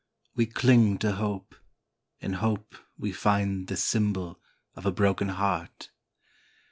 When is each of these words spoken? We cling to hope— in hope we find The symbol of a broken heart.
We 0.33 0.47
cling 0.47 0.97
to 0.97 1.11
hope— 1.11 1.53
in 2.21 2.33
hope 2.41 2.75
we 2.97 3.11
find 3.11 3.67
The 3.67 3.77
symbol 3.77 4.41
of 4.73 4.87
a 4.87 4.91
broken 4.91 5.29
heart. 5.29 5.91